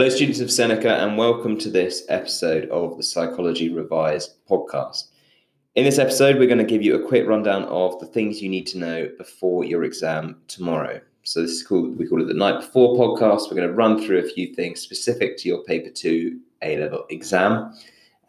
Hello, 0.00 0.08
students 0.08 0.40
of 0.40 0.50
Seneca, 0.50 0.96
and 1.02 1.18
welcome 1.18 1.58
to 1.58 1.68
this 1.68 2.06
episode 2.08 2.66
of 2.70 2.96
the 2.96 3.02
Psychology 3.02 3.68
Revised 3.68 4.32
podcast. 4.48 5.08
In 5.74 5.84
this 5.84 5.98
episode, 5.98 6.38
we're 6.38 6.46
going 6.46 6.56
to 6.56 6.64
give 6.64 6.80
you 6.80 6.94
a 6.94 7.06
quick 7.06 7.28
rundown 7.28 7.64
of 7.64 8.00
the 8.00 8.06
things 8.06 8.40
you 8.40 8.48
need 8.48 8.66
to 8.68 8.78
know 8.78 9.10
before 9.18 9.62
your 9.66 9.84
exam 9.84 10.40
tomorrow. 10.48 11.02
So, 11.24 11.42
this 11.42 11.50
is 11.50 11.62
called, 11.62 11.98
we 11.98 12.06
call 12.06 12.22
it 12.22 12.28
the 12.28 12.32
night 12.32 12.60
before 12.60 12.96
podcast. 12.96 13.50
We're 13.50 13.58
going 13.58 13.68
to 13.68 13.74
run 13.74 14.02
through 14.02 14.20
a 14.20 14.30
few 14.30 14.54
things 14.54 14.80
specific 14.80 15.36
to 15.36 15.48
your 15.48 15.62
paper 15.64 15.90
two 15.90 16.40
A 16.62 16.78
level 16.78 17.04
exam, 17.10 17.70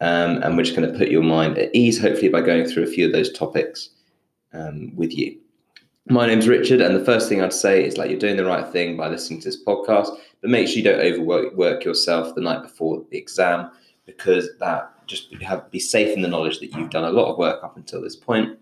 um, 0.02 0.42
and 0.42 0.58
we're 0.58 0.64
just 0.64 0.76
going 0.76 0.92
to 0.92 0.98
put 0.98 1.08
your 1.08 1.22
mind 1.22 1.56
at 1.56 1.74
ease, 1.74 1.98
hopefully, 1.98 2.28
by 2.28 2.42
going 2.42 2.66
through 2.66 2.82
a 2.82 2.86
few 2.86 3.06
of 3.06 3.12
those 3.12 3.32
topics 3.32 3.88
um, 4.52 4.94
with 4.94 5.16
you. 5.16 5.38
My 6.10 6.26
name's 6.26 6.48
Richard, 6.48 6.82
and 6.82 6.94
the 6.94 7.04
first 7.04 7.30
thing 7.30 7.40
I'd 7.40 7.54
say 7.54 7.82
is 7.82 7.96
like 7.96 8.10
you're 8.10 8.18
doing 8.18 8.36
the 8.36 8.44
right 8.44 8.70
thing 8.70 8.94
by 8.98 9.08
listening 9.08 9.40
to 9.40 9.48
this 9.48 9.64
podcast, 9.64 10.18
but 10.42 10.50
make 10.50 10.68
sure 10.68 10.76
you 10.76 10.84
don't 10.84 11.00
overwork 11.00 11.54
work 11.54 11.84
yourself 11.84 12.34
the 12.34 12.42
night 12.42 12.62
before 12.62 13.02
the 13.10 13.16
exam 13.16 13.70
because 14.04 14.50
that 14.58 14.92
just 15.06 15.32
have 15.42 15.70
be 15.70 15.78
safe 15.78 16.14
in 16.14 16.22
the 16.22 16.28
knowledge 16.28 16.60
that 16.60 16.72
you've 16.74 16.90
done 16.90 17.04
a 17.04 17.10
lot 17.10 17.30
of 17.30 17.38
work 17.38 17.62
up 17.64 17.76
until 17.76 18.02
this 18.02 18.16
point, 18.16 18.58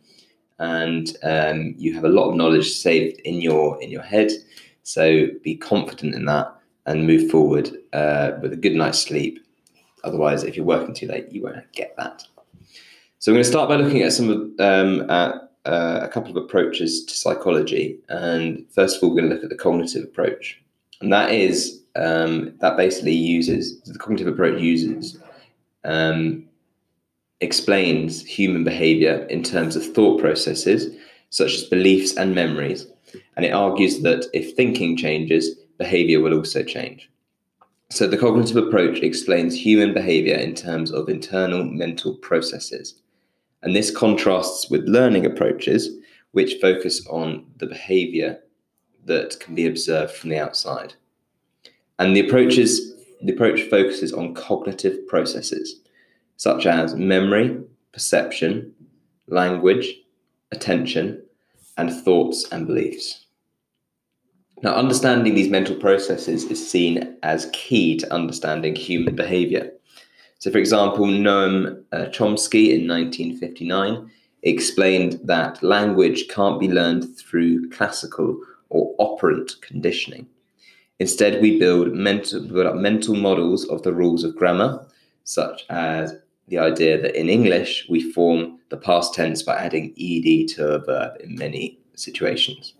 and 0.58 1.16
um, 1.22 1.74
you 1.76 1.94
have 1.94 2.04
a 2.04 2.08
lot 2.08 2.28
of 2.28 2.36
knowledge 2.36 2.70
saved 2.70 3.20
in 3.20 3.40
your 3.40 3.82
in 3.82 3.90
your 3.90 4.02
head. 4.02 4.30
So 4.82 5.28
be 5.42 5.56
confident 5.56 6.14
in 6.14 6.26
that 6.26 6.54
and 6.86 7.06
move 7.06 7.30
forward 7.30 7.70
uh, 7.92 8.32
with 8.40 8.52
a 8.52 8.56
good 8.56 8.74
night's 8.74 8.98
sleep. 8.98 9.44
Otherwise, 10.04 10.44
if 10.44 10.56
you're 10.56 10.64
working 10.64 10.94
too 10.94 11.06
late, 11.06 11.30
you 11.30 11.42
won't 11.42 11.70
get 11.72 11.94
that. 11.96 12.24
So 13.18 13.30
I'm 13.30 13.34
going 13.34 13.44
to 13.44 13.50
start 13.50 13.68
by 13.68 13.76
looking 13.76 14.02
at 14.02 14.12
some 14.12 14.30
of 14.30 14.38
um, 14.60 15.10
at 15.10 15.50
uh, 15.66 16.00
a 16.02 16.08
couple 16.08 16.30
of 16.30 16.42
approaches 16.42 17.04
to 17.04 17.14
psychology. 17.14 17.98
And 18.08 18.66
first 18.70 18.96
of 18.96 19.02
all, 19.02 19.10
we're 19.10 19.20
going 19.20 19.28
to 19.28 19.34
look 19.34 19.44
at 19.44 19.50
the 19.50 19.56
cognitive 19.56 20.04
approach. 20.04 20.60
And 21.00 21.12
that 21.12 21.32
is, 21.32 21.82
um, 21.96 22.54
that 22.60 22.76
basically 22.76 23.14
uses, 23.14 23.80
the 23.82 23.98
cognitive 23.98 24.28
approach 24.28 24.60
uses, 24.60 25.18
um, 25.84 26.44
explains 27.40 28.24
human 28.24 28.64
behavior 28.64 29.26
in 29.30 29.42
terms 29.42 29.76
of 29.76 29.94
thought 29.94 30.20
processes, 30.20 30.94
such 31.30 31.54
as 31.54 31.64
beliefs 31.64 32.16
and 32.16 32.34
memories. 32.34 32.86
And 33.36 33.46
it 33.46 33.52
argues 33.52 34.00
that 34.02 34.26
if 34.34 34.54
thinking 34.54 34.96
changes, 34.96 35.56
behavior 35.78 36.20
will 36.20 36.34
also 36.34 36.62
change. 36.62 37.08
So 37.88 38.06
the 38.06 38.18
cognitive 38.18 38.56
approach 38.56 38.98
explains 39.00 39.54
human 39.56 39.94
behavior 39.94 40.36
in 40.36 40.54
terms 40.54 40.92
of 40.92 41.08
internal 41.08 41.64
mental 41.64 42.14
processes. 42.16 42.94
And 43.62 43.74
this 43.74 43.90
contrasts 43.90 44.70
with 44.70 44.88
learning 44.88 45.26
approaches, 45.26 45.90
which 46.32 46.60
focus 46.60 47.04
on 47.08 47.46
the 47.56 47.66
behavior 47.66 48.38
that 49.04 49.38
can 49.40 49.54
be 49.54 49.66
observed 49.66 50.12
from 50.12 50.30
the 50.30 50.38
outside. 50.38 50.94
And 51.98 52.14
the 52.14 52.26
approaches 52.26 52.90
the 53.22 53.32
approach 53.32 53.62
focuses 53.62 54.12
on 54.12 54.34
cognitive 54.34 55.06
processes 55.06 55.80
such 56.36 56.64
as 56.64 56.94
memory, 56.94 57.60
perception, 57.92 58.72
language, 59.28 59.94
attention, 60.52 61.22
and 61.76 61.92
thoughts 61.92 62.48
and 62.50 62.66
beliefs. 62.66 63.26
Now, 64.62 64.74
understanding 64.74 65.34
these 65.34 65.50
mental 65.50 65.76
processes 65.76 66.44
is 66.44 66.70
seen 66.70 67.16
as 67.22 67.50
key 67.52 67.98
to 67.98 68.12
understanding 68.12 68.74
human 68.74 69.16
behavior. 69.16 69.70
So, 70.38 70.50
for 70.50 70.58
example, 70.58 71.06
Noam 71.06 71.82
uh, 71.92 72.06
Chomsky 72.06 72.70
in 72.70 72.88
1959 72.88 74.10
explained 74.42 75.20
that 75.24 75.62
language 75.62 76.28
can't 76.28 76.58
be 76.58 76.68
learned 76.70 77.16
through 77.18 77.68
classical 77.68 78.40
or 78.70 78.94
operant 78.98 79.52
conditioning. 79.60 80.26
Instead, 80.98 81.40
we 81.40 81.58
build 81.58 81.92
mental, 81.92 82.40
build 82.40 82.66
up 82.66 82.74
mental 82.74 83.14
models 83.14 83.64
of 83.66 83.82
the 83.82 83.92
rules 83.92 84.24
of 84.24 84.36
grammar, 84.36 84.86
such 85.24 85.64
as 85.70 86.14
the 86.48 86.58
idea 86.58 87.00
that 87.00 87.18
in 87.18 87.28
English 87.28 87.86
we 87.88 88.12
form 88.12 88.58
the 88.70 88.76
past 88.76 89.14
tense 89.14 89.42
by 89.42 89.56
adding 89.56 89.94
ed 89.98 90.48
to 90.48 90.74
a 90.74 90.78
verb 90.78 91.16
in 91.20 91.36
many 91.36 91.78
situations. 91.94 92.74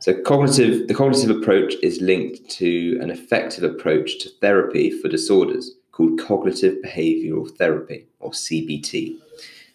So 0.00 0.20
cognitive, 0.20 0.88
the 0.88 0.94
cognitive 0.94 1.30
approach 1.30 1.74
is 1.82 2.00
linked 2.00 2.50
to 2.58 2.98
an 3.00 3.10
effective 3.10 3.62
approach 3.62 4.18
to 4.18 4.28
therapy 4.40 4.90
for 4.90 5.08
disorders 5.08 5.76
called 5.92 6.18
cognitive 6.18 6.78
behavioral 6.84 7.48
therapy, 7.56 8.06
or 8.18 8.32
CBT. 8.32 9.16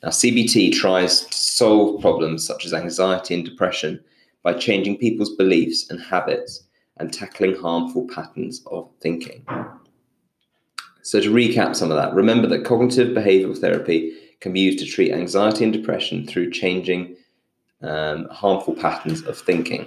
Now, 0.03 0.09
CBT 0.09 0.73
tries 0.73 1.21
to 1.21 1.37
solve 1.37 2.01
problems 2.01 2.45
such 2.45 2.65
as 2.65 2.73
anxiety 2.73 3.35
and 3.35 3.45
depression 3.45 4.03
by 4.47 4.53
changing 4.53 4.97
people's 4.97 5.35
beliefs 5.35 5.89
and 5.89 5.99
habits 5.99 6.63
and 6.95 7.11
tackling 7.11 7.53
harmful 7.53 8.07
patterns 8.07 8.63
of 8.67 8.89
thinking. 9.01 9.45
So, 11.01 11.19
to 11.19 11.33
recap 11.33 11.75
some 11.75 11.91
of 11.91 11.97
that, 11.97 12.13
remember 12.13 12.47
that 12.47 12.63
cognitive 12.63 13.09
behavioral 13.09 13.59
therapy 13.59 14.15
can 14.39 14.53
be 14.53 14.61
used 14.61 14.79
to 14.79 14.85
treat 14.85 15.11
anxiety 15.11 15.65
and 15.65 15.73
depression 15.73 16.25
through 16.25 16.51
changing 16.51 17.17
um, 17.81 18.29
harmful 18.31 18.73
patterns 18.73 19.21
of 19.23 19.37
thinking. 19.37 19.85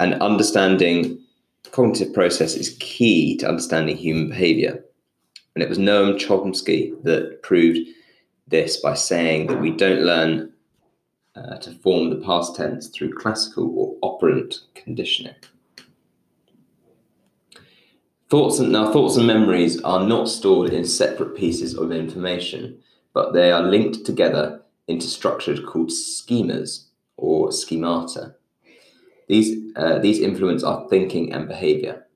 And 0.00 0.14
understanding 0.14 1.22
cognitive 1.70 2.14
process 2.14 2.54
is 2.54 2.74
key 2.80 3.36
to 3.36 3.48
understanding 3.50 3.98
human 3.98 4.30
behavior. 4.30 4.82
And 5.54 5.62
it 5.62 5.68
was 5.68 5.76
Noam 5.76 6.18
Chomsky 6.18 6.94
that 7.02 7.42
proved 7.42 7.86
this 8.46 8.78
by 8.78 8.94
saying 8.94 9.48
that 9.48 9.60
we 9.60 9.72
don't 9.72 10.06
learn 10.06 10.54
uh, 11.36 11.56
to 11.58 11.72
form 11.72 12.10
the 12.10 12.24
past 12.24 12.56
tense 12.56 12.88
through 12.88 13.14
classical 13.14 13.72
or 13.76 13.96
operant 14.02 14.60
conditioning. 14.74 15.34
Thoughts 18.28 18.58
and 18.58 18.72
now 18.72 18.92
thoughts 18.92 19.16
and 19.16 19.26
memories 19.26 19.80
are 19.82 20.06
not 20.06 20.28
stored 20.28 20.70
in 20.70 20.84
separate 20.84 21.34
pieces 21.34 21.74
of 21.74 21.92
information, 21.92 22.78
but 23.14 23.32
they 23.32 23.50
are 23.50 23.62
linked 23.62 24.04
together 24.04 24.60
into 24.86 25.06
structures 25.06 25.60
called 25.66 25.88
schemas 25.88 26.88
or 27.16 27.52
schemata. 27.52 28.34
These 29.28 29.74
uh, 29.76 29.98
these 29.98 30.20
influence 30.20 30.62
our 30.62 30.86
thinking 30.88 31.32
and 31.32 31.48
behavior. 31.48 32.06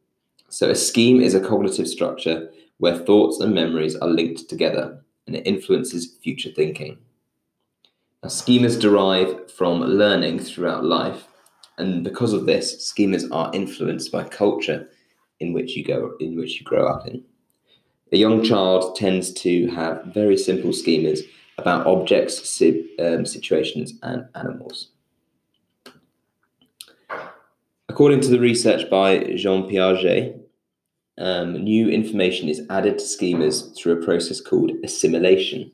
So 0.49 0.69
a 0.69 0.75
scheme 0.75 1.21
is 1.21 1.35
a 1.35 1.41
cognitive 1.41 1.89
structure 1.89 2.51
where 2.77 2.99
thoughts 2.99 3.41
and 3.41 3.55
memories 3.55 3.97
are 3.97 4.09
linked 4.09 4.49
together 4.51 5.03
and 5.27 5.37
it 5.37 5.47
influences 5.47 6.17
future 6.23 6.51
thinking. 6.55 6.99
Schemas 8.27 8.81
derive 8.81 9.51
from 9.51 9.81
learning 9.81 10.39
throughout 10.39 10.85
life, 10.85 11.27
and 11.77 12.05
because 12.05 12.33
of 12.33 12.47
this, 12.47 12.93
schemas 12.93 13.27
are 13.33 13.51
influenced 13.53 14.13
by 14.13 14.23
culture 14.23 14.89
in 15.41 15.53
which 15.53 15.75
you 15.75 15.85
go 15.85 16.15
in 16.21 16.37
which 16.37 16.61
you 16.61 16.65
grow 16.65 16.87
up 16.87 17.05
in. 17.09 17.25
A 18.13 18.17
young 18.17 18.45
child 18.45 18.95
tends 18.95 19.33
to 19.33 19.67
have 19.69 20.05
very 20.05 20.37
simple 20.37 20.71
schemas 20.71 21.21
about 21.59 21.85
objects, 21.85 22.63
um, 23.01 23.27
situations, 23.27 23.95
and 24.05 24.29
animals. 24.37 24.91
According 27.89 28.21
to 28.21 28.29
the 28.29 28.39
research 28.39 28.89
by 28.89 29.19
Jean 29.35 29.69
Piaget, 29.69 30.39
um, 31.19 31.65
new 31.65 31.89
information 31.89 32.49
is 32.49 32.63
added 32.71 32.99
to 32.99 33.05
schemas 33.05 33.77
through 33.77 34.01
a 34.01 34.05
process 34.05 34.41
called 34.41 34.71
assimilation. 34.85 35.73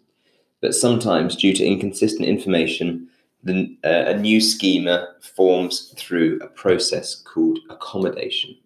But 0.60 0.74
sometimes, 0.74 1.36
due 1.36 1.52
to 1.54 1.64
inconsistent 1.64 2.28
information, 2.28 3.08
the, 3.42 3.76
uh, 3.84 4.10
a 4.10 4.16
new 4.16 4.40
schema 4.40 5.08
forms 5.20 5.94
through 5.96 6.40
a 6.42 6.48
process 6.48 7.14
called 7.14 7.60
accommodation. 7.70 8.56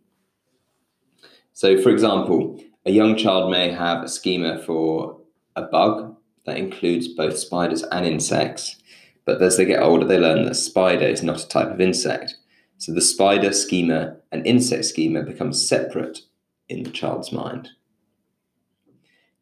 So, 1.53 1.81
for 1.81 1.91
example, 1.91 2.59
a 2.87 2.91
young 2.91 3.17
child 3.17 3.51
may 3.51 3.71
have 3.71 4.03
a 4.03 4.09
schema 4.09 4.59
for 4.59 5.21
a 5.55 5.63
bug 5.63 6.17
that 6.47 6.57
includes 6.57 7.09
both 7.09 7.39
spiders 7.39 7.83
and 7.85 8.07
insects, 8.07 8.77
but 9.25 9.41
as 9.41 9.57
they 9.57 9.65
get 9.65 9.83
older, 9.83 10.07
they 10.07 10.19
learn 10.19 10.45
that 10.45 10.55
spider 10.55 11.07
is 11.07 11.23
not 11.23 11.45
a 11.45 11.49
type 11.49 11.69
of 11.69 11.81
insect. 11.81 12.35
So 12.79 12.93
the 12.93 13.01
spider 13.01 13.53
schema 13.53 14.17
and 14.33 14.45
insect 14.47 14.87
schema 14.87 15.23
become 15.23 15.53
separate 15.53 16.23
in 16.69 16.83
the 16.83 16.91
child's 16.91 17.31
mind. 17.31 17.69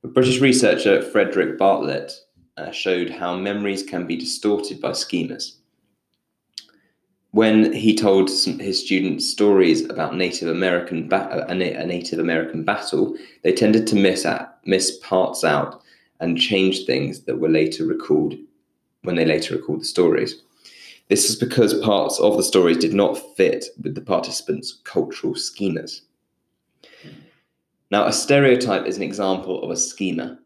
A 0.03 0.09
British 0.09 0.41
researcher, 0.41 1.01
Frederick 1.01 1.57
Bartlett, 1.57 2.13
uh, 2.57 2.71
showed 2.71 3.11
how 3.11 3.37
memories 3.37 3.83
can 3.83 4.07
be 4.07 4.17
distorted 4.17 4.81
by 4.81 4.91
schemas. 4.91 5.57
When 7.33 7.73
he 7.73 7.95
told 7.95 8.29
some, 8.29 8.59
his 8.59 8.85
students 8.85 9.31
stories 9.31 9.89
about 9.89 10.17
Native 10.17 10.49
American 10.49 11.09
ba- 11.09 11.47
a, 11.49 11.53
a 11.53 11.55
Native 11.87 12.19
American 12.19 12.65
battle, 12.65 13.17
they 13.43 13.53
tended 13.53 13.87
to 13.89 13.97
miss 13.97 14.27
out, 14.27 14.59
miss 14.67 14.99
parts 14.99 15.45
out 15.45 15.83
and 16.19 16.39
change 16.39 16.85
things 16.85 17.21
that 17.21 17.39
were 17.39 17.49
later 17.49 17.87
recalled 17.87 18.35
when 19.03 19.15
they 19.15 19.25
later 19.25 19.57
recalled 19.57 19.81
the 19.81 19.85
stories. 19.85 20.43
This 21.09 21.31
is 21.31 21.37
because 21.37 21.75
parts 21.81 22.21
of 22.21 22.37
the 22.37 22.43
stories 22.43 22.79
did 22.79 22.95
not 22.95 23.19
fit 23.37 23.67
with 23.83 23.95
the 23.95 24.01
participants' 24.01 24.81
cultural 24.85 25.35
schemas. 25.35 26.03
Now, 27.91 28.07
a 28.07 28.13
stereotype 28.13 28.87
is 28.87 28.97
an 28.97 29.03
example 29.03 29.63
of 29.63 29.71
a 29.71 29.77
schema. 29.77 30.39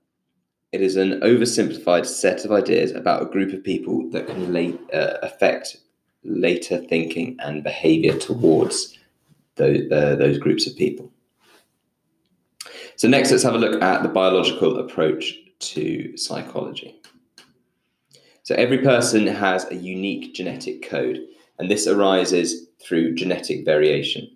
It 0.75 0.83
is 0.83 0.97
an 0.97 1.21
oversimplified 1.21 2.05
set 2.05 2.45
of 2.45 2.51
ideas 2.51 2.91
about 2.91 3.23
a 3.23 3.27
group 3.27 3.53
of 3.53 3.63
people 3.63 4.11
that 4.11 4.27
can 4.27 4.53
late, 4.53 4.77
uh, 4.93 5.19
affect 5.23 5.77
later 6.25 6.79
thinking 6.79 7.37
and 7.39 7.63
behavior 7.63 8.19
towards 8.19 8.99
uh, 9.61 9.71
those 9.89 10.39
groups 10.39 10.67
of 10.67 10.75
people. 10.75 11.13
So, 12.97 13.07
next, 13.07 13.31
let's 13.31 13.45
have 13.45 13.55
a 13.55 13.59
look 13.59 13.81
at 13.81 14.03
the 14.03 14.09
biological 14.09 14.81
approach 14.81 15.35
to 15.61 16.17
psychology. 16.17 17.01
So, 18.43 18.57
every 18.57 18.79
person 18.79 19.29
has 19.29 19.71
a 19.71 19.77
unique 19.77 20.35
genetic 20.35 20.91
code, 20.91 21.21
and 21.61 21.71
this 21.71 21.87
arises 21.87 22.67
through 22.83 23.15
genetic 23.15 23.65
variation. 23.65 24.29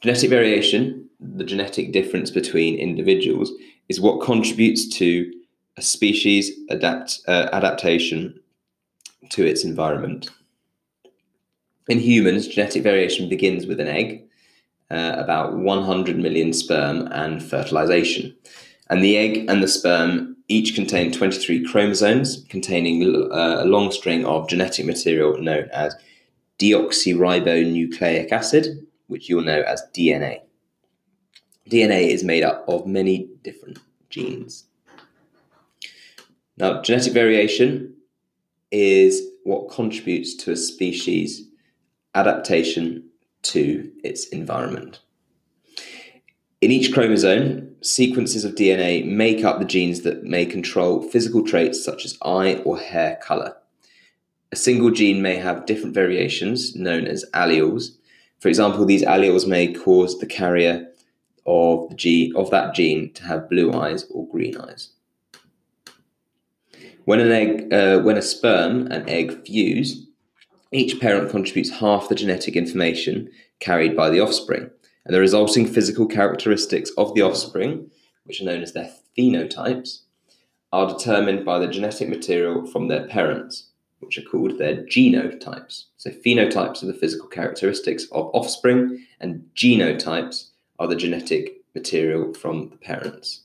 Genetic 0.00 0.30
variation, 0.30 1.01
the 1.22 1.44
genetic 1.44 1.92
difference 1.92 2.30
between 2.30 2.78
individuals, 2.78 3.52
is 3.88 4.00
what 4.00 4.24
contributes 4.24 4.88
to 4.96 5.32
a 5.76 5.82
species 5.82 6.50
adapt, 6.70 7.20
uh, 7.28 7.48
adaptation 7.52 8.38
to 9.30 9.44
its 9.44 9.64
environment. 9.64 10.30
In 11.88 11.98
humans, 11.98 12.46
genetic 12.46 12.82
variation 12.82 13.28
begins 13.28 13.66
with 13.66 13.80
an 13.80 13.88
egg, 13.88 14.24
uh, 14.90 15.14
about 15.16 15.56
100 15.56 16.18
million 16.18 16.52
sperm, 16.52 17.08
and 17.12 17.42
fertilization. 17.42 18.34
And 18.90 19.02
the 19.02 19.16
egg 19.16 19.46
and 19.48 19.62
the 19.62 19.68
sperm 19.68 20.36
each 20.48 20.74
contain 20.74 21.12
23 21.12 21.64
chromosomes 21.64 22.44
containing 22.48 23.30
uh, 23.32 23.62
a 23.62 23.64
long 23.64 23.90
string 23.90 24.24
of 24.26 24.48
genetic 24.48 24.84
material 24.84 25.38
known 25.38 25.68
as 25.72 25.94
deoxyribonucleic 26.58 28.30
acid, 28.30 28.86
which 29.06 29.28
you'll 29.28 29.42
know 29.42 29.62
as 29.62 29.82
DNA. 29.94 30.40
DNA 31.68 32.08
is 32.08 32.24
made 32.24 32.42
up 32.42 32.64
of 32.68 32.86
many 32.86 33.28
different 33.42 33.78
genes. 34.10 34.64
Now, 36.56 36.82
genetic 36.82 37.12
variation 37.12 37.94
is 38.70 39.22
what 39.44 39.70
contributes 39.70 40.34
to 40.36 40.52
a 40.52 40.56
species' 40.56 41.48
adaptation 42.14 43.08
to 43.42 43.90
its 44.04 44.28
environment. 44.28 45.00
In 46.60 46.70
each 46.70 46.92
chromosome, 46.92 47.74
sequences 47.80 48.44
of 48.44 48.54
DNA 48.54 49.04
make 49.04 49.44
up 49.44 49.58
the 49.58 49.64
genes 49.64 50.02
that 50.02 50.22
may 50.22 50.46
control 50.46 51.02
physical 51.02 51.44
traits 51.44 51.84
such 51.84 52.04
as 52.04 52.16
eye 52.24 52.62
or 52.64 52.78
hair 52.78 53.18
color. 53.20 53.56
A 54.52 54.56
single 54.56 54.90
gene 54.90 55.22
may 55.22 55.36
have 55.36 55.66
different 55.66 55.94
variations 55.94 56.76
known 56.76 57.06
as 57.06 57.24
alleles. 57.34 57.96
For 58.38 58.48
example, 58.48 58.84
these 58.84 59.02
alleles 59.02 59.48
may 59.48 59.72
cause 59.72 60.18
the 60.18 60.26
carrier 60.26 60.86
of 61.46 61.88
the 61.88 61.94
gene 61.94 62.34
of 62.36 62.50
that 62.50 62.74
gene 62.74 63.12
to 63.14 63.24
have 63.24 63.50
blue 63.50 63.72
eyes 63.72 64.06
or 64.10 64.28
green 64.28 64.56
eyes. 64.56 64.90
When 67.04 67.20
an 67.20 67.32
egg, 67.32 67.72
uh, 67.72 68.00
when 68.00 68.16
a 68.16 68.22
sperm 68.22 68.86
and 68.86 69.08
egg 69.10 69.44
fuse, 69.44 70.06
each 70.70 71.00
parent 71.00 71.30
contributes 71.30 71.70
half 71.70 72.08
the 72.08 72.14
genetic 72.14 72.54
information 72.54 73.30
carried 73.60 73.96
by 73.96 74.08
the 74.08 74.20
offspring, 74.20 74.70
and 75.04 75.14
the 75.14 75.20
resulting 75.20 75.66
physical 75.66 76.06
characteristics 76.06 76.90
of 76.96 77.14
the 77.14 77.22
offspring, 77.22 77.90
which 78.24 78.40
are 78.40 78.44
known 78.44 78.62
as 78.62 78.72
their 78.72 78.90
phenotypes, 79.18 80.02
are 80.72 80.88
determined 80.88 81.44
by 81.44 81.58
the 81.58 81.66
genetic 81.66 82.08
material 82.08 82.64
from 82.66 82.88
their 82.88 83.06
parents, 83.08 83.68
which 83.98 84.16
are 84.16 84.22
called 84.22 84.58
their 84.58 84.76
genotypes. 84.84 85.84
So, 85.96 86.10
phenotypes 86.10 86.82
are 86.82 86.86
the 86.86 86.94
physical 86.94 87.28
characteristics 87.28 88.04
of 88.12 88.30
offspring, 88.32 89.04
and 89.20 89.44
genotypes 89.56 90.51
are 90.82 90.88
the 90.88 90.96
genetic 90.96 91.62
material 91.76 92.34
from 92.34 92.68
the 92.70 92.76
parents. 92.76 93.42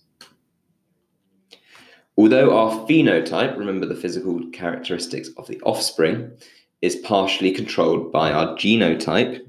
Although 2.18 2.58
our 2.58 2.88
phenotype, 2.88 3.56
remember 3.56 3.86
the 3.86 3.96
physical 3.96 4.42
characteristics 4.50 5.30
of 5.38 5.48
the 5.48 5.62
offspring, 5.62 6.32
is 6.82 6.96
partially 6.96 7.52
controlled 7.52 8.12
by 8.12 8.32
our 8.32 8.56
genotype, 8.56 9.40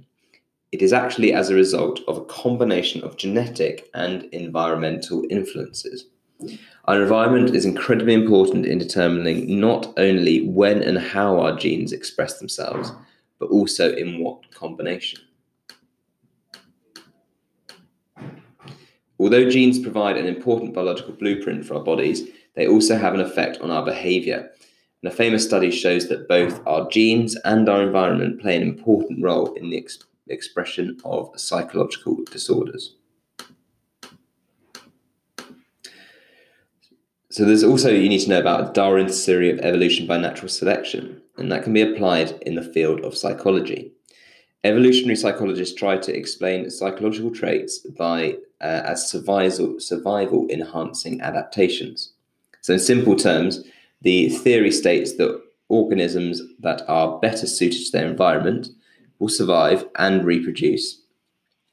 it 0.70 0.82
is 0.82 0.92
actually 0.92 1.32
as 1.32 1.48
a 1.48 1.54
result 1.54 2.00
of 2.06 2.18
a 2.18 2.24
combination 2.26 3.02
of 3.02 3.16
genetic 3.16 3.88
and 3.94 4.24
environmental 4.32 5.24
influences. 5.30 6.04
Our 6.84 7.02
environment 7.02 7.56
is 7.56 7.64
incredibly 7.64 8.12
important 8.12 8.66
in 8.66 8.76
determining 8.78 9.58
not 9.58 9.94
only 9.96 10.46
when 10.46 10.82
and 10.82 10.98
how 10.98 11.40
our 11.40 11.56
genes 11.56 11.92
express 11.92 12.38
themselves, 12.38 12.92
but 13.38 13.48
also 13.48 13.94
in 13.94 14.22
what 14.22 14.50
combination. 14.50 15.20
Although 19.18 19.50
genes 19.50 19.78
provide 19.78 20.16
an 20.16 20.26
important 20.26 20.74
biological 20.74 21.14
blueprint 21.14 21.64
for 21.64 21.74
our 21.74 21.82
bodies, 21.82 22.28
they 22.54 22.66
also 22.66 22.96
have 22.96 23.14
an 23.14 23.20
effect 23.20 23.58
on 23.60 23.70
our 23.70 23.84
behavior. 23.84 24.50
And 25.02 25.12
a 25.12 25.14
famous 25.14 25.44
study 25.44 25.70
shows 25.70 26.08
that 26.08 26.28
both 26.28 26.60
our 26.66 26.88
genes 26.88 27.36
and 27.44 27.68
our 27.68 27.82
environment 27.82 28.40
play 28.40 28.56
an 28.56 28.62
important 28.62 29.22
role 29.22 29.52
in 29.54 29.70
the 29.70 29.78
ex- 29.78 29.98
expression 30.28 30.98
of 31.04 31.30
psychological 31.36 32.16
disorders. 32.30 32.94
So 37.30 37.44
there's 37.44 37.62
also 37.62 37.90
you 37.90 38.08
need 38.08 38.20
to 38.20 38.30
know 38.30 38.40
about 38.40 38.74
Darwin's 38.74 39.24
theory 39.24 39.50
of 39.50 39.60
evolution 39.60 40.06
by 40.06 40.16
natural 40.16 40.48
selection, 40.48 41.20
and 41.36 41.52
that 41.52 41.62
can 41.62 41.72
be 41.72 41.82
applied 41.82 42.30
in 42.42 42.54
the 42.54 42.62
field 42.62 43.00
of 43.00 43.16
psychology. 43.16 43.92
Evolutionary 44.64 45.14
psychologists 45.14 45.74
try 45.74 45.96
to 45.98 46.16
explain 46.16 46.70
psychological 46.70 47.30
traits 47.30 47.78
by 47.78 48.36
uh, 48.60 48.82
as 48.84 49.08
survival 49.08 49.78
survival 49.80 50.46
enhancing 50.50 51.20
adaptations. 51.20 52.12
So 52.60 52.74
in 52.74 52.78
simple 52.78 53.16
terms, 53.16 53.64
the 54.02 54.28
theory 54.30 54.72
states 54.72 55.16
that 55.16 55.42
organisms 55.68 56.42
that 56.60 56.82
are 56.88 57.18
better 57.18 57.46
suited 57.46 57.84
to 57.84 57.92
their 57.92 58.06
environment 58.06 58.68
will 59.18 59.28
survive 59.28 59.84
and 59.96 60.24
reproduce, 60.24 61.02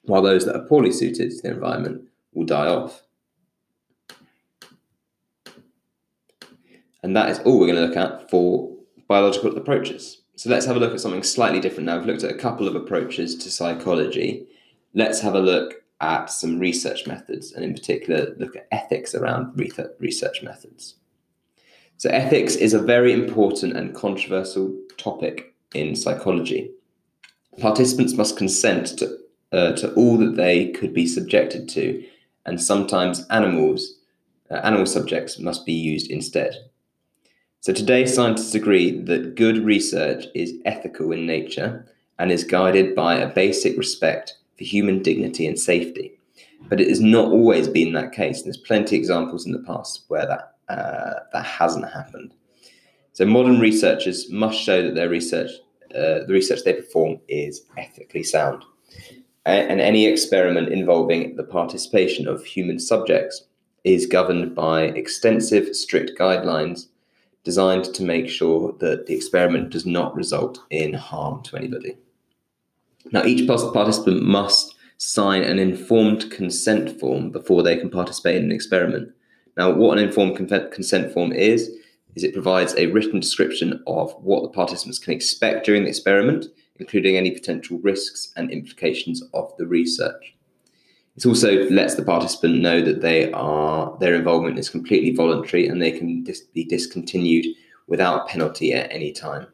while 0.04 0.22
those 0.22 0.46
that 0.46 0.56
are 0.56 0.68
poorly 0.68 0.92
suited 0.92 1.32
to 1.32 1.42
their 1.42 1.54
environment 1.54 2.04
will 2.34 2.46
die 2.46 2.68
off. 2.68 3.04
And 7.04 7.16
that 7.16 7.30
is 7.30 7.40
all 7.40 7.60
we're 7.60 7.68
going 7.68 7.80
to 7.80 7.86
look 7.86 7.98
at 7.98 8.30
for 8.32 8.76
biological 9.08 9.56
approaches. 9.56 10.22
So 10.38 10.50
let's 10.50 10.66
have 10.66 10.76
a 10.76 10.80
look 10.80 10.92
at 10.92 11.00
something 11.00 11.24
slightly 11.24 11.60
different 11.60 11.86
now. 11.86 11.98
We've 11.98 12.08
looked 12.08 12.24
at 12.24 12.32
a 12.32 12.38
couple 12.38 12.68
of 12.68 12.76
approaches 12.76 13.36
to 13.36 13.52
psychology. 13.52 14.48
Let's 14.94 15.22
have 15.22 15.36
a 15.36 15.40
look 15.40 15.85
at 16.02 16.30
some 16.30 16.60
research 16.60 17.08
methods, 17.08 17.54
and 17.54 17.64
in 17.64 17.74
particular, 17.74 18.36
look 18.38 18.56
at 18.56 18.68
ethics 18.72 19.16
around 19.16 19.58
research 20.00 20.44
methods. 20.44 20.96
So, 21.98 22.10
ethics 22.10 22.56
is 22.56 22.74
a 22.74 22.82
very 22.82 23.14
important 23.14 23.78
and 23.78 23.96
controversial 23.96 24.78
topic 24.98 25.54
in 25.74 25.96
psychology. 25.96 26.72
Participants 27.60 28.14
must 28.14 28.38
consent 28.38 29.00
to, 29.00 29.18
uh, 29.54 29.72
to 29.74 29.94
all 29.94 30.18
that 30.18 30.36
they 30.36 30.72
could 30.72 30.94
be 30.94 31.08
subjected 31.08 31.70
to, 31.70 32.04
and 32.46 32.62
sometimes 32.62 33.26
animals, 33.30 33.96
uh, 34.52 34.56
animal 34.56 34.86
subjects 34.86 35.40
must 35.40 35.66
be 35.66 35.74
used 35.74 36.12
instead. 36.12 36.56
So, 37.62 37.72
today, 37.72 38.06
scientists 38.06 38.54
agree 38.54 39.00
that 39.04 39.36
good 39.36 39.64
research 39.64 40.26
is 40.36 40.54
ethical 40.66 41.14
in 41.14 41.26
nature 41.26 41.86
and 42.20 42.32
is 42.32 42.44
guided 42.44 42.94
by 42.94 43.16
a 43.16 43.34
basic 43.34 43.78
respect 43.78 44.38
for 44.58 44.64
human 44.64 45.02
dignity 45.02 45.46
and 45.48 45.60
safety. 45.60 46.20
But 46.68 46.82
it 46.82 46.90
has 46.90 47.02
not 47.02 47.32
always 47.32 47.68
been 47.68 47.94
that 47.94 48.12
case, 48.12 48.38
and 48.38 48.48
there's 48.48 48.58
plenty 48.58 48.96
of 48.96 49.00
examples 49.00 49.46
in 49.46 49.52
the 49.52 49.60
past 49.60 50.06
where 50.08 50.26
that 50.26 50.56
uh, 50.74 51.20
that 51.32 51.46
hasn't 51.46 51.92
happened. 51.92 52.34
So 53.14 53.26
modern 53.26 53.60
researchers 53.60 54.30
must 54.32 54.60
show 54.60 54.82
that 54.82 54.96
their 54.96 55.10
research, 55.10 55.52
uh, 55.92 56.26
the 56.26 56.34
research 56.34 56.64
they 56.66 56.74
perform, 56.74 57.20
is 57.28 57.62
ethically 57.78 58.24
sound. 58.24 58.64
And 59.46 59.80
any 59.80 60.08
experiment 60.08 60.70
involving 60.70 61.36
the 61.36 61.44
participation 61.44 62.28
of 62.28 62.44
human 62.44 62.80
subjects 62.80 63.44
is 63.84 64.08
governed 64.08 64.56
by 64.56 64.86
extensive, 64.86 65.76
strict 65.76 66.18
guidelines 66.20 66.88
designed 67.44 67.94
to 67.94 68.04
make 68.04 68.28
sure 68.28 68.74
that 68.80 69.06
the 69.06 69.14
experiment 69.14 69.70
does 69.70 69.86
not 69.86 70.16
result 70.16 70.60
in 70.72 70.94
harm 70.94 71.44
to 71.44 71.56
anybody. 71.56 71.96
Now, 73.12 73.24
each 73.24 73.48
participant 73.48 74.24
must 74.24 74.76
sign 74.98 75.44
an 75.44 75.60
informed 75.60 76.32
consent 76.32 77.00
form 77.00 77.30
before 77.30 77.64
they 77.64 77.78
can 77.78 77.90
participate 77.90 78.38
in 78.38 78.46
an 78.46 78.52
experiment. 78.52 79.12
Now, 79.58 79.72
what 79.72 79.98
an 79.98 80.04
informed 80.04 80.38
consent 80.38 81.14
form 81.14 81.32
is, 81.32 81.72
is 82.16 82.24
it 82.24 82.34
provides 82.34 82.74
a 82.76 82.88
written 82.88 83.20
description 83.20 83.82
of 83.88 84.12
what 84.22 84.42
the 84.44 84.50
participants 84.50 85.00
can 85.00 85.14
expect 85.14 85.66
during 85.66 85.84
the 85.84 85.90
experiment, 85.90 86.48
including 86.78 87.16
any 87.16 87.32
potential 87.32 87.78
risks 87.80 88.32
and 88.36 88.52
implications 88.52 89.24
of 89.34 89.56
the 89.58 89.68
research. 89.68 90.36
It 91.16 91.26
also 91.26 91.70
lets 91.70 91.96
the 91.96 92.04
participant 92.04 92.60
know 92.60 92.82
that 92.82 93.02
they 93.02 93.32
are 93.32 93.98
their 94.00 94.16
involvement 94.16 94.60
is 94.60 94.70
completely 94.70 95.16
voluntary 95.16 95.68
and 95.68 95.82
they 95.82 95.92
can 95.92 96.24
dis- 96.24 96.42
be 96.42 96.66
discontinued 96.66 97.46
without 97.88 98.28
penalty 98.28 98.74
at 98.74 98.92
any 98.92 99.14
time. 99.14 99.48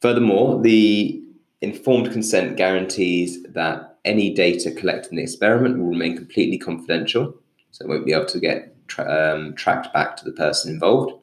Furthermore, 0.00 0.60
the 0.60 1.22
informed 1.62 2.10
consent 2.12 2.56
guarantees 2.56 3.42
that 3.42 3.98
any 4.04 4.32
data 4.32 4.70
collected 4.70 5.10
in 5.10 5.16
the 5.16 5.22
experiment 5.22 5.78
will 5.78 5.88
remain 5.88 6.16
completely 6.16 6.58
confidential 6.58 7.34
so 7.70 7.84
it 7.84 7.88
won't 7.88 8.06
be 8.06 8.12
able 8.12 8.26
to 8.26 8.40
get 8.40 8.74
tra- 8.88 9.34
um, 9.34 9.54
tracked 9.54 9.92
back 9.92 10.16
to 10.16 10.24
the 10.24 10.32
person 10.32 10.72
involved. 10.72 11.14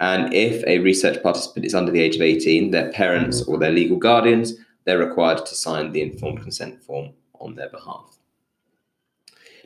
And 0.00 0.32
if 0.34 0.64
a 0.66 0.80
research 0.80 1.22
participant 1.22 1.64
is 1.64 1.74
under 1.74 1.92
the 1.92 2.00
age 2.00 2.16
of 2.16 2.22
18, 2.22 2.70
their 2.70 2.90
parents 2.90 3.42
or 3.42 3.58
their 3.58 3.70
legal 3.70 3.96
guardians, 3.96 4.54
they're 4.84 4.98
required 4.98 5.46
to 5.46 5.54
sign 5.54 5.92
the 5.92 6.02
informed 6.02 6.42
consent 6.42 6.82
form 6.82 7.10
on 7.40 7.54
their 7.54 7.68
behalf. 7.68 8.18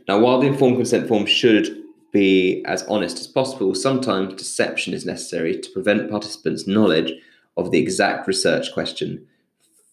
Now, 0.06 0.20
while 0.20 0.40
the 0.40 0.46
informed 0.46 0.76
consent 0.76 1.08
form 1.08 1.26
should 1.26 1.82
be 2.12 2.64
as 2.66 2.82
honest 2.84 3.18
as 3.18 3.26
possible, 3.26 3.74
sometimes 3.74 4.34
deception 4.34 4.94
is 4.94 5.04
necessary 5.04 5.58
to 5.58 5.70
prevent 5.70 6.10
participants' 6.10 6.66
knowledge 6.66 7.12
of 7.56 7.70
the 7.70 7.78
exact 7.78 8.28
research 8.28 8.72
question 8.72 9.26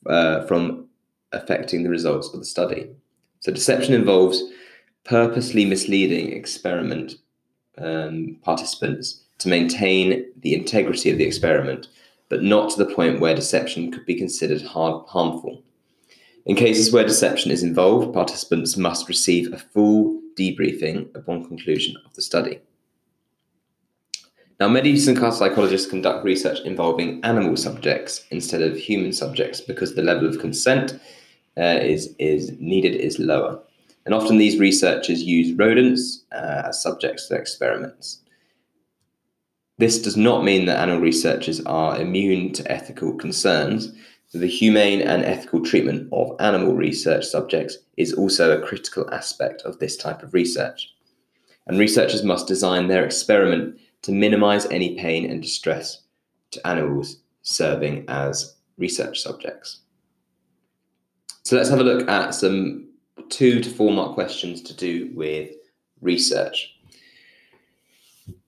uh, 0.05 0.45
from 0.45 0.88
affecting 1.31 1.83
the 1.83 1.89
results 1.89 2.33
of 2.33 2.39
the 2.39 2.45
study. 2.45 2.89
So, 3.39 3.51
deception 3.51 3.93
involves 3.93 4.41
purposely 5.03 5.65
misleading 5.65 6.31
experiment 6.31 7.15
um, 7.77 8.38
participants 8.41 9.24
to 9.39 9.50
maintain 9.50 10.25
the 10.41 10.53
integrity 10.53 11.10
of 11.10 11.17
the 11.17 11.25
experiment, 11.25 11.88
but 12.29 12.43
not 12.43 12.69
to 12.69 12.83
the 12.83 12.93
point 12.93 13.19
where 13.19 13.36
deception 13.36 13.91
could 13.91 14.05
be 14.05 14.15
considered 14.15 14.62
hard, 14.62 15.05
harmful. 15.07 15.62
In 16.45 16.55
cases 16.55 16.91
where 16.91 17.05
deception 17.05 17.51
is 17.51 17.63
involved, 17.63 18.13
participants 18.13 18.77
must 18.77 19.07
receive 19.07 19.51
a 19.51 19.57
full 19.57 20.22
debriefing 20.38 21.13
upon 21.15 21.45
conclusion 21.45 21.95
of 22.05 22.13
the 22.13 22.22
study. 22.22 22.60
Now, 24.63 24.70
many 24.70 24.98
psychologists 24.98 25.89
conduct 25.89 26.24
research 26.24 26.62
involving 26.62 27.20
animal 27.25 27.58
subjects 27.58 28.24
instead 28.32 28.62
of 28.62 28.77
human 28.77 29.12
subjects 29.12 29.60
because 29.60 29.93
the 29.93 30.01
level 30.01 30.25
of 30.25 30.39
consent 30.39 30.93
uh, 31.58 31.79
is, 31.82 32.15
is 32.17 32.53
needed 32.62 32.96
is 32.96 33.20
lower. 33.20 33.62
And 34.05 34.13
often 34.15 34.38
these 34.38 34.60
researchers 34.60 35.22
use 35.22 35.53
rodents 35.58 36.24
uh, 36.32 36.62
as 36.67 36.82
subjects 36.82 37.27
for 37.27 37.36
experiments. 37.36 38.22
This 39.79 40.01
does 40.01 40.15
not 40.15 40.46
mean 40.46 40.65
that 40.67 40.79
animal 40.79 41.01
researchers 41.01 41.60
are 41.65 42.00
immune 42.00 42.53
to 42.53 42.72
ethical 42.72 43.15
concerns. 43.15 43.91
The 44.32 44.48
humane 44.48 45.01
and 45.01 45.25
ethical 45.25 45.62
treatment 45.62 46.08
of 46.13 46.38
animal 46.39 46.74
research 46.74 47.25
subjects 47.25 47.79
is 47.98 48.13
also 48.13 48.58
a 48.58 48.65
critical 48.65 49.13
aspect 49.13 49.63
of 49.63 49.79
this 49.79 49.98
type 49.98 50.24
of 50.24 50.34
research. 50.34 50.88
And 51.67 51.77
researchers 51.77 52.24
must 52.24 52.48
design 52.48 52.88
their 52.88 53.03
experiment 53.03 53.77
to 54.03 54.12
minimize 54.12 54.65
any 54.67 54.95
pain 54.95 55.29
and 55.29 55.41
distress 55.41 56.03
to 56.51 56.65
animals 56.67 57.17
serving 57.41 58.05
as 58.07 58.55
research 58.77 59.22
subjects. 59.22 59.79
So 61.43 61.57
let's 61.57 61.69
have 61.69 61.79
a 61.79 61.83
look 61.83 62.07
at 62.07 62.33
some 62.33 62.89
two 63.29 63.60
to 63.60 63.69
four 63.69 63.91
mark 63.91 64.13
questions 64.13 64.62
to 64.62 64.75
do 64.75 65.12
with 65.13 65.51
research. 66.01 66.69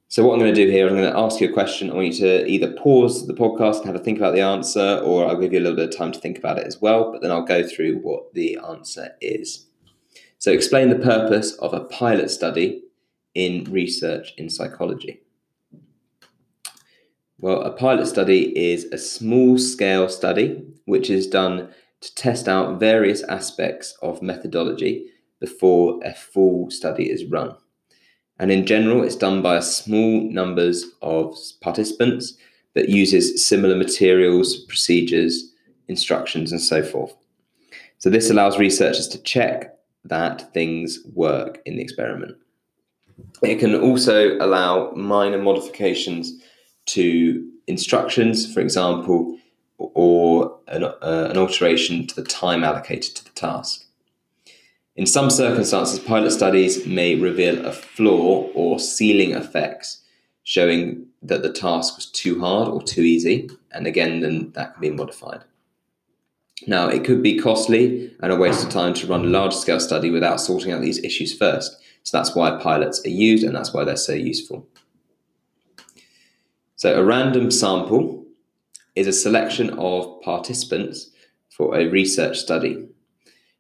So 0.08 0.24
what 0.24 0.34
I'm 0.34 0.40
going 0.40 0.54
to 0.54 0.66
do 0.66 0.72
here, 0.72 0.88
I'm 0.88 0.96
going 0.96 1.12
to 1.12 1.20
ask 1.20 1.42
you 1.42 1.50
a 1.50 1.54
question. 1.54 1.92
I 1.92 1.96
want 1.96 2.08
you 2.08 2.20
to 2.20 2.48
either 2.48 2.72
pause 2.74 3.28
the 3.28 3.34
podcast 3.34 3.80
and 3.80 3.88
have 3.88 3.96
a 3.96 4.00
think 4.00 4.18
about 4.18 4.34
the 4.34 4.42
answer, 4.42 5.02
or 5.04 5.26
I'll 5.26 5.36
give 5.36 5.52
you 5.52 5.60
a 5.60 5.62
little 5.62 5.76
bit 5.76 5.90
of 5.90 5.98
time 5.98 6.14
to 6.14 6.20
think 6.20 6.38
about 6.38 6.58
it 6.58 6.66
as 6.66 6.80
well, 6.80 7.12
but 7.12 7.22
then 7.22 7.32
I'll 7.32 7.44
go 7.44 7.68
through 7.68 7.98
what 7.98 8.34
the 8.34 8.58
answer 8.66 9.10
is. 9.20 9.66
So 10.38 10.52
explain 10.52 10.90
the 10.90 10.96
purpose 10.96 11.54
of 11.56 11.74
a 11.74 11.82
pilot 11.86 12.30
study 12.30 12.84
in 13.34 13.66
research 13.66 14.34
in 14.38 14.50
psychology. 14.50 15.25
Well, 17.46 17.62
a 17.62 17.70
pilot 17.70 18.08
study 18.08 18.58
is 18.58 18.86
a 18.86 18.98
small 18.98 19.60
scale 19.60 20.10
study 20.10 20.64
which 20.86 21.12
is 21.12 21.28
done 21.28 21.70
to 22.02 22.16
test 22.16 22.48
out 22.48 22.80
various 22.80 23.22
aspects 23.22 23.96
of 24.02 24.24
methodology 24.24 25.12
before 25.40 26.00
a 26.04 26.16
full 26.16 26.72
study 26.72 27.08
is 27.08 27.24
run. 27.26 27.56
And 28.40 28.52
in 28.52 28.66
general, 28.66 29.04
it's 29.04 29.16
done 29.16 29.44
by 29.44 29.58
a 29.58 29.62
small 29.62 30.22
numbers 30.22 30.86
of 31.04 31.38
participants 31.62 32.34
that 32.74 32.90
uses 32.90 33.46
similar 33.46 33.76
materials, 33.76 34.66
procedures, 34.66 35.54
instructions, 35.88 36.52
and 36.52 36.60
so 36.60 36.82
forth. 36.82 37.14
So 38.00 38.10
this 38.10 38.32
allows 38.32 38.58
researchers 38.58 39.08
to 39.10 39.22
check 39.22 39.72
that 40.06 40.52
things 40.52 40.98
work 41.14 41.62
in 41.68 41.76
the 41.76 41.84
experiment. 41.84 42.38
It 43.44 43.60
can 43.60 43.76
also 43.76 44.36
allow 44.40 44.94
minor 44.96 45.38
modifications 45.38 46.42
to 46.88 47.50
instructions, 47.68 48.52
for 48.52 48.60
example, 48.60 49.38
or 49.78 50.58
an, 50.68 50.84
uh, 50.84 51.28
an 51.32 51.38
alteration 51.38 52.08
to 52.08 52.16
the 52.16 52.24
time 52.24 52.64
allocated 52.64 53.16
to 53.16 53.24
the 53.24 53.32
task. 53.32 53.86
In 54.96 55.06
some 55.06 55.30
circumstances, 55.30 56.00
pilot 56.00 56.32
studies 56.32 56.86
may 56.86 57.16
reveal 57.16 57.66
a 57.66 57.74
flaw 57.74 58.50
or 58.54 58.80
ceiling 58.80 59.32
effects, 59.32 60.02
showing 60.44 61.08
that 61.22 61.42
the 61.42 61.52
task 61.52 61.98
was 61.98 62.06
too 62.06 62.40
hard 62.40 62.70
or 62.70 62.82
too 62.82 63.02
easy, 63.02 63.50
and 63.72 63.88
again, 63.88 64.22
then 64.22 64.52
that 64.52 64.74
can 64.74 64.82
be 64.82 64.92
modified. 64.92 65.44
Now, 66.68 66.88
it 66.88 67.04
could 67.04 67.22
be 67.22 67.38
costly 67.38 68.16
and 68.22 68.32
a 68.32 68.38
waste 68.38 68.64
of 68.64 68.70
time 68.70 68.94
to 68.96 69.08
run 69.08 69.26
a 69.26 69.30
large 69.30 69.54
scale 69.54 69.80
study 69.80 70.10
without 70.10 70.40
sorting 70.40 70.72
out 70.72 70.82
these 70.82 71.04
issues 71.04 71.38
first. 71.38 71.78
So 72.04 72.18
that's 72.18 72.34
why 72.34 72.60
pilots 72.62 73.06
are 73.06 73.10
used 73.10 73.44
and 73.44 73.56
that's 73.56 73.74
why 73.74 73.84
they're 73.84 73.98
so 73.98 74.14
useful. 74.14 74.68
So, 76.86 77.02
a 77.02 77.04
random 77.04 77.50
sample 77.50 78.24
is 78.94 79.08
a 79.08 79.12
selection 79.12 79.72
of 79.72 80.22
participants 80.22 81.10
for 81.50 81.76
a 81.76 81.88
research 81.88 82.38
study. 82.38 82.88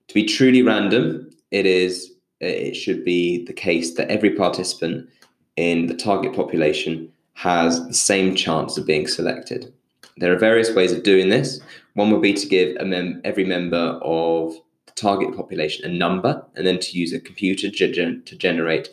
To 0.10 0.14
be 0.14 0.26
truly 0.26 0.62
random, 0.62 1.32
it 1.50 1.66
is 1.66 2.14
it 2.40 2.76
should 2.76 3.04
be 3.04 3.44
the 3.44 3.52
case 3.52 3.96
that 3.96 4.12
every 4.12 4.36
participant 4.36 5.10
in 5.56 5.88
the 5.88 5.96
target 5.96 6.36
population 6.36 7.12
has 7.34 7.88
the 7.88 7.96
same 7.96 8.36
chance 8.36 8.78
of 8.78 8.86
being 8.86 9.08
selected. 9.08 9.74
There 10.18 10.32
are 10.32 10.38
various 10.38 10.76
ways 10.76 10.92
of 10.92 11.02
doing 11.02 11.30
this. 11.30 11.60
One 11.96 12.12
would 12.12 12.22
be 12.22 12.34
to 12.34 12.48
give 12.48 12.80
mem- 12.86 13.22
every 13.24 13.44
member 13.44 14.00
of 14.04 14.54
the 14.86 14.92
target 14.94 15.36
population 15.36 15.84
a 15.84 15.92
number 15.92 16.46
and 16.56 16.68
then 16.68 16.78
to 16.78 16.96
use 16.96 17.12
a 17.12 17.20
computer 17.20 17.72
to, 17.72 18.22
to 18.22 18.38
generate 18.38 18.90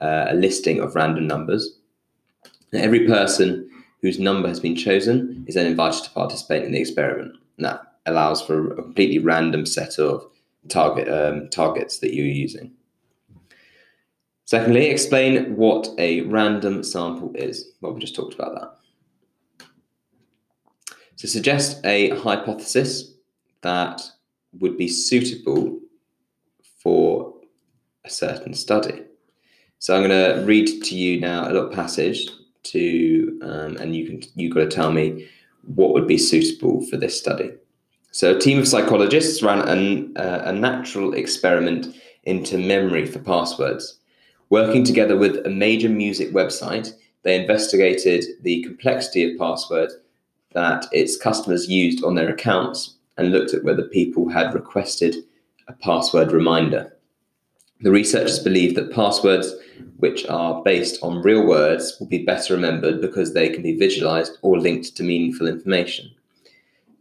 uh, 0.00 0.26
a 0.28 0.34
listing 0.34 0.78
of 0.78 0.94
random 0.94 1.26
numbers. 1.26 1.80
And 2.72 2.80
every 2.80 3.08
person 3.08 3.68
whose 4.02 4.18
number 4.18 4.48
has 4.48 4.60
been 4.60 4.76
chosen 4.76 5.44
is 5.46 5.54
then 5.54 5.66
invited 5.66 6.04
to 6.04 6.10
participate 6.10 6.64
in 6.64 6.72
the 6.72 6.80
experiment. 6.80 7.36
And 7.56 7.64
that 7.66 7.80
allows 8.04 8.42
for 8.42 8.72
a 8.72 8.82
completely 8.82 9.18
random 9.20 9.64
set 9.64 9.98
of 9.98 10.28
target 10.68 11.08
um, 11.08 11.48
targets 11.48 11.98
that 11.98 12.14
you're 12.14 12.26
using. 12.26 12.72
Secondly, 14.44 14.86
explain 14.86 15.56
what 15.56 15.88
a 15.98 16.22
random 16.22 16.82
sample 16.82 17.32
is. 17.34 17.72
Well, 17.80 17.92
we 17.92 18.00
just 18.00 18.14
talked 18.14 18.34
about 18.34 18.54
that. 18.60 19.66
So 21.16 21.28
suggest 21.28 21.80
a 21.86 22.10
hypothesis 22.10 23.12
that 23.62 24.02
would 24.58 24.76
be 24.76 24.88
suitable 24.88 25.78
for 26.80 27.32
a 28.04 28.10
certain 28.10 28.54
study. 28.54 29.04
So 29.78 29.94
I'm 29.96 30.08
going 30.08 30.10
to 30.10 30.44
read 30.44 30.82
to 30.82 30.96
you 30.96 31.20
now 31.20 31.44
a 31.44 31.52
little 31.52 31.68
passage 31.68 32.28
to, 32.64 33.38
um, 33.42 33.76
and 33.76 33.94
you 33.94 34.06
can 34.06 34.22
you 34.34 34.52
got 34.52 34.60
to 34.60 34.68
tell 34.68 34.92
me 34.92 35.28
what 35.62 35.92
would 35.92 36.06
be 36.06 36.18
suitable 36.18 36.84
for 36.86 36.96
this 36.96 37.18
study. 37.18 37.50
So, 38.10 38.36
a 38.36 38.38
team 38.38 38.58
of 38.58 38.68
psychologists 38.68 39.42
ran 39.42 39.66
an, 39.68 40.16
uh, 40.16 40.42
a 40.44 40.52
natural 40.52 41.14
experiment 41.14 41.94
into 42.24 42.58
memory 42.58 43.06
for 43.06 43.18
passwords. 43.18 43.98
Working 44.50 44.84
together 44.84 45.16
with 45.16 45.46
a 45.46 45.50
major 45.50 45.88
music 45.88 46.30
website, 46.32 46.92
they 47.22 47.40
investigated 47.40 48.24
the 48.42 48.62
complexity 48.62 49.30
of 49.30 49.38
passwords 49.38 49.94
that 50.52 50.86
its 50.92 51.16
customers 51.16 51.68
used 51.68 52.04
on 52.04 52.14
their 52.14 52.28
accounts 52.28 52.96
and 53.16 53.30
looked 53.30 53.54
at 53.54 53.64
whether 53.64 53.82
people 53.82 54.28
had 54.28 54.54
requested 54.54 55.16
a 55.68 55.72
password 55.72 56.32
reminder. 56.32 56.94
The 57.80 57.90
researchers 57.90 58.38
believe 58.38 58.74
that 58.74 58.92
passwords 58.92 59.54
which 59.98 60.26
are 60.26 60.62
based 60.62 61.02
on 61.02 61.22
real 61.22 61.46
words 61.46 61.96
will 61.98 62.06
be 62.06 62.24
better 62.24 62.54
remembered 62.54 63.00
because 63.00 63.32
they 63.32 63.48
can 63.48 63.62
be 63.62 63.76
visualized 63.76 64.38
or 64.42 64.58
linked 64.58 64.96
to 64.96 65.02
meaningful 65.02 65.46
information. 65.46 66.10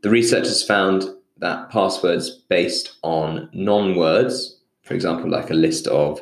The 0.01 0.10
researchers 0.10 0.63
found 0.63 1.06
that 1.38 1.70
passwords 1.70 2.30
based 2.50 2.98
on 3.04 3.50
non 3.54 3.96
words, 3.96 4.60
for 4.84 4.94
example, 4.94 5.30
like 5.30 5.50
a 5.50 5.56
list 5.56 5.88
of 5.88 6.22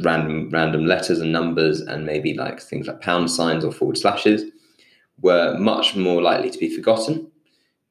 random 0.00 0.50
random 0.50 0.84
letters 0.84 1.20
and 1.20 1.32
numbers 1.32 1.80
and 1.80 2.04
maybe 2.04 2.34
like 2.34 2.60
things 2.60 2.88
like 2.88 3.00
pound 3.00 3.30
signs 3.30 3.64
or 3.64 3.70
forward 3.70 3.96
slashes 3.96 4.50
were 5.20 5.56
much 5.58 5.94
more 5.94 6.20
likely 6.20 6.50
to 6.50 6.58
be 6.58 6.74
forgotten 6.74 7.30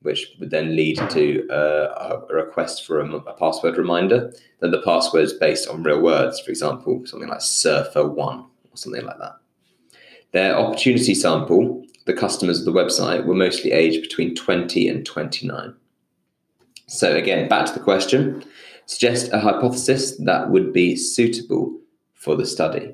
which 0.06 0.34
would 0.40 0.52
then 0.52 0.76
lead 0.76 0.98
to 1.10 1.48
uh, 1.50 2.22
a 2.30 2.34
request 2.34 2.86
for 2.86 3.02
a, 3.02 3.12
a, 3.12 3.34
password 3.34 3.78
reminder 3.78 4.32
than 4.60 4.72
the 4.72 4.82
passwords 4.82 5.34
based 5.34 5.68
on 5.68 5.84
real 5.84 6.02
words, 6.02 6.40
for 6.40 6.52
example, 6.52 7.02
something 7.06 7.28
like 7.28 7.40
surfer1 7.40 8.18
or 8.18 8.48
something 8.76 9.04
like 9.04 9.18
that. 9.18 9.36
Their 10.32 10.58
opportunity 10.58 11.16
sample, 11.16 11.84
the 12.06 12.14
customers 12.14 12.60
of 12.60 12.66
the 12.66 12.80
website, 12.80 13.26
were 13.26 13.36
mostly 13.36 13.72
aged 13.72 14.02
between 14.02 14.36
20 14.36 14.88
and 14.88 15.06
29. 15.06 15.74
So, 16.88 17.16
again, 17.16 17.50
back 17.50 17.66
to 17.66 17.74
the 17.74 17.80
question 17.80 18.44
suggest 18.86 19.32
a 19.34 19.40
hypothesis 19.40 20.16
that 20.18 20.50
would 20.50 20.72
be 20.72 20.96
suitable 20.96 21.80
for 22.14 22.36
the 22.36 22.46
study. 22.46 22.94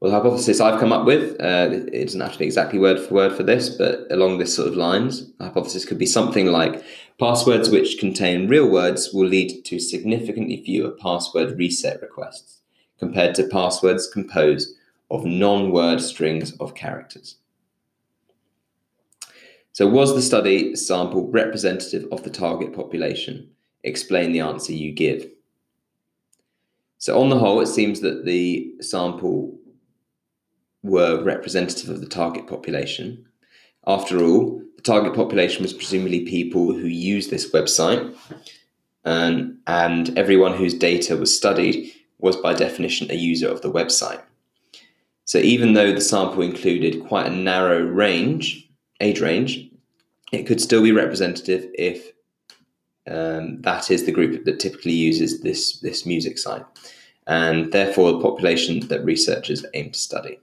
Well, 0.00 0.10
the 0.10 0.18
hypothesis 0.18 0.60
I've 0.60 0.80
come 0.80 0.92
up 0.92 1.06
with, 1.06 1.40
uh, 1.40 1.70
it 1.70 2.04
doesn't 2.04 2.20
have 2.20 2.32
to 2.32 2.38
be 2.38 2.44
exactly 2.44 2.78
word 2.78 3.00
for 3.00 3.14
word 3.14 3.32
for 3.34 3.42
this, 3.42 3.70
but 3.70 4.06
along 4.10 4.38
this 4.38 4.54
sort 4.54 4.68
of 4.68 4.76
lines, 4.76 5.32
the 5.34 5.44
hypothesis 5.44 5.84
could 5.84 5.98
be 5.98 6.06
something 6.06 6.46
like 6.46 6.84
passwords 7.18 7.70
which 7.70 7.98
contain 7.98 8.48
real 8.48 8.68
words 8.68 9.14
will 9.14 9.26
lead 9.26 9.64
to 9.64 9.78
significantly 9.78 10.62
fewer 10.62 10.90
password 10.90 11.56
reset 11.56 12.02
requests 12.02 12.60
compared 12.98 13.34
to 13.36 13.48
passwords 13.48 14.08
composed 14.08 14.74
of 15.10 15.24
non 15.24 15.70
word 15.70 16.00
strings 16.00 16.52
of 16.58 16.74
characters. 16.74 17.36
So, 19.72 19.88
was 19.88 20.14
the 20.14 20.22
study 20.22 20.76
sample 20.76 21.30
representative 21.30 22.06
of 22.12 22.22
the 22.22 22.30
target 22.30 22.72
population? 22.74 23.48
Explain 23.82 24.32
the 24.32 24.40
answer 24.40 24.72
you 24.72 24.92
give. 24.92 25.28
So, 26.98 27.20
on 27.20 27.28
the 27.28 27.38
whole, 27.38 27.60
it 27.60 27.66
seems 27.66 28.00
that 28.00 28.24
the 28.24 28.72
sample 28.80 29.58
were 30.84 31.24
representative 31.24 31.88
of 31.88 32.00
the 32.00 32.06
target 32.06 32.46
population. 32.46 33.26
After 33.86 34.22
all, 34.22 34.62
the 34.76 34.82
target 34.82 35.14
population 35.14 35.62
was 35.62 35.72
presumably 35.72 36.20
people 36.20 36.72
who 36.72 36.86
use 36.86 37.28
this 37.28 37.50
website, 37.50 38.14
and, 39.04 39.58
and 39.66 40.16
everyone 40.16 40.54
whose 40.54 40.74
data 40.74 41.16
was 41.16 41.34
studied 41.34 41.90
was 42.18 42.36
by 42.36 42.54
definition 42.54 43.10
a 43.10 43.14
user 43.14 43.48
of 43.48 43.62
the 43.62 43.72
website. 43.72 44.22
So 45.24 45.38
even 45.38 45.72
though 45.72 45.92
the 45.92 46.00
sample 46.00 46.42
included 46.42 47.06
quite 47.06 47.26
a 47.26 47.34
narrow 47.34 47.80
range, 47.80 48.70
age 49.00 49.20
range, 49.20 49.70
it 50.32 50.44
could 50.46 50.60
still 50.60 50.82
be 50.82 50.92
representative 50.92 51.66
if 51.74 52.12
um, 53.10 53.60
that 53.62 53.90
is 53.90 54.04
the 54.04 54.12
group 54.12 54.44
that 54.44 54.60
typically 54.60 54.92
uses 54.92 55.40
this, 55.40 55.80
this 55.80 56.04
music 56.04 56.38
site, 56.38 56.64
and 57.26 57.72
therefore 57.72 58.12
the 58.12 58.20
population 58.20 58.80
that 58.88 59.04
researchers 59.04 59.64
aim 59.74 59.90
to 59.90 59.98
study. 59.98 60.38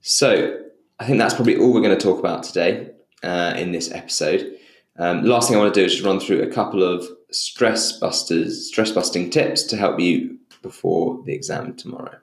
So 0.00 0.60
I 0.98 1.06
think 1.06 1.18
that's 1.18 1.34
probably 1.34 1.56
all 1.56 1.72
we're 1.72 1.82
going 1.82 1.96
to 1.96 2.02
talk 2.02 2.18
about 2.18 2.42
today 2.42 2.90
uh, 3.22 3.54
in 3.56 3.72
this 3.72 3.90
episode. 3.92 4.54
Um, 4.98 5.22
last 5.22 5.48
thing 5.48 5.56
I 5.56 5.60
want 5.60 5.72
to 5.72 5.80
do 5.80 5.84
is 5.84 5.92
just 5.92 6.04
run 6.04 6.18
through 6.18 6.42
a 6.42 6.52
couple 6.52 6.82
of 6.82 7.06
stress 7.30 7.92
busters, 7.92 8.66
stress 8.66 8.90
busting 8.90 9.30
tips 9.30 9.62
to 9.64 9.76
help 9.76 10.00
you 10.00 10.38
before 10.62 11.22
the 11.24 11.32
exam 11.32 11.74
tomorrow. 11.74 12.16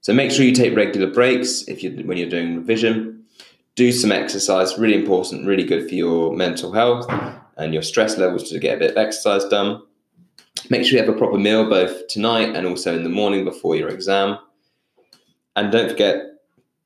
So 0.00 0.12
make 0.12 0.30
sure 0.30 0.44
you 0.44 0.52
take 0.52 0.76
regular 0.76 1.08
breaks 1.08 1.62
if 1.62 1.82
you 1.82 1.90
when 2.04 2.16
you're 2.16 2.28
doing 2.28 2.56
revision. 2.56 3.24
Do 3.74 3.92
some 3.92 4.10
exercise, 4.10 4.78
really 4.78 4.94
important, 4.94 5.46
really 5.46 5.64
good 5.64 5.88
for 5.88 5.94
your 5.94 6.34
mental 6.34 6.72
health 6.72 7.06
and 7.56 7.74
your 7.74 7.82
stress 7.82 8.16
levels 8.16 8.50
to 8.50 8.58
get 8.58 8.76
a 8.76 8.78
bit 8.78 8.90
of 8.92 8.96
exercise 8.96 9.44
done. 9.46 9.82
Make 10.70 10.84
sure 10.84 10.98
you 10.98 11.04
have 11.04 11.14
a 11.14 11.18
proper 11.18 11.38
meal 11.38 11.68
both 11.68 12.08
tonight 12.08 12.56
and 12.56 12.66
also 12.66 12.96
in 12.96 13.02
the 13.02 13.10
morning 13.10 13.44
before 13.44 13.76
your 13.76 13.88
exam. 13.88 14.38
And 15.56 15.70
don't 15.70 15.90
forget, 15.90 16.35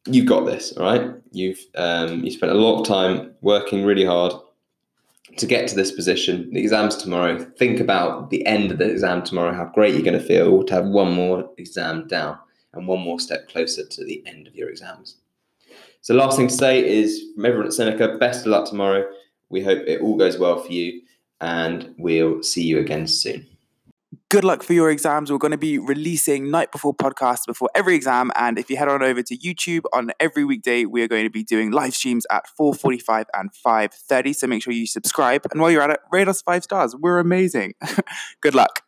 you've 0.07 0.27
got 0.27 0.47
this, 0.47 0.73
all 0.73 0.85
right? 0.85 1.11
You've 1.33 1.61
um, 1.77 2.25
you 2.25 2.31
spent 2.31 2.53
a 2.53 2.55
lot 2.57 2.81
of 2.81 2.87
time 2.87 3.35
working 3.41 3.85
really 3.85 4.05
hard 4.05 4.33
to 5.37 5.47
get 5.47 5.69
to 5.69 5.77
this 5.77 5.93
position. 5.93 6.51
The 6.53 6.61
exam's 6.61 6.97
tomorrow. 6.97 7.45
Think 7.59 7.81
about 7.81 8.31
the 8.31 8.45
end 8.47 8.73
of 8.73 8.79
the 8.79 8.91
exam 8.91 9.23
tomorrow, 9.23 9.55
how 9.55 9.67
great 9.67 9.95
you're 9.95 10.03
going 10.03 10.19
to 10.19 10.25
feel 10.25 10.65
to 10.65 10.75
have 10.75 10.87
one 10.87 11.13
more 11.13 11.49
exam 11.57 12.09
down 12.09 12.39
and 12.73 12.87
one 12.87 13.01
more 13.01 13.21
step 13.21 13.49
closer 13.49 13.87
to 13.87 14.05
the 14.05 14.23
end 14.27 14.47
of 14.47 14.55
your 14.55 14.71
exams. 14.71 15.17
So, 16.03 16.15
last 16.15 16.37
thing 16.37 16.49
to 16.49 16.55
say 16.55 16.87
is 16.87 17.23
from 17.35 17.45
everyone 17.45 17.67
at 17.67 17.73
Seneca, 17.73 18.17
best 18.19 18.41
of 18.41 18.47
luck 18.49 18.69
tomorrow. 18.69 19.05
We 19.51 19.63
hope 19.63 19.83
it 19.87 20.01
all 20.01 20.17
goes 20.17 20.39
well 20.39 20.59
for 20.59 20.73
you, 20.73 21.03
and 21.41 21.95
we'll 21.99 22.43
see 22.43 22.63
you 22.63 22.79
again 22.79 23.07
soon 23.07 23.47
good 24.31 24.45
luck 24.45 24.63
for 24.63 24.73
your 24.73 24.91
exams. 24.91 25.31
We're 25.31 25.39
going 25.39 25.51
to 25.51 25.59
be 25.59 25.79
releasing 25.79 26.51
night 26.51 26.71
before 26.71 26.95
podcasts 26.95 27.47
before 27.47 27.69
every 27.75 27.97
exam. 27.97 28.31
And 28.37 28.59
if 28.59 28.71
you 28.71 28.77
head 28.77 28.89
on 28.89 29.03
over 29.03 29.23
to 29.25 29.37
YouTube 29.37 29.83
on 29.93 30.13
every 30.21 30.45
weekday, 30.45 30.85
we 30.85 31.03
are 31.03 31.09
going 31.09 31.25
to 31.25 31.31
be 31.31 31.43
doing 31.43 31.73
live 31.73 31.95
streams 31.95 32.27
at 32.31 32.45
4.45 32.59 33.25
and 33.35 33.51
5.30. 33.67 34.35
So 34.35 34.47
make 34.47 34.63
sure 34.63 34.73
you 34.73 34.87
subscribe. 34.87 35.47
And 35.51 35.61
while 35.61 35.71
you're 35.71 35.83
at 35.83 35.91
it, 35.91 36.01
rate 36.13 36.29
us 36.29 36.43
five 36.43 36.63
stars. 36.63 36.95
We're 36.97 37.19
amazing. 37.19 37.75
good 38.41 38.55
luck. 38.55 38.85